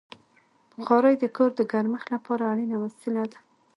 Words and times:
بخاري 0.77 1.13
د 1.19 1.23
کور 1.35 1.49
د 1.55 1.61
ګرمښت 1.71 2.07
لپاره 2.15 2.43
اړینه 2.51 2.75
وسیله 2.83 3.23
ده. 3.31 3.39